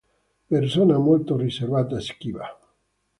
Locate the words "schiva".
1.99-2.47